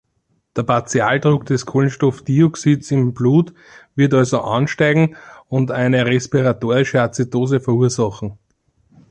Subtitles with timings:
[0.55, 3.53] Der Partialdruck des Kohlenstoffdioxids im Blut
[3.93, 5.15] wird also ansteigen
[5.47, 8.39] und eine respiratorische Azidose verursachen.